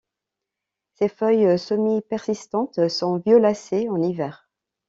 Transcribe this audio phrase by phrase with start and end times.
[0.95, 4.49] Ses feuilles semi-persistantes sont violacées en hiver.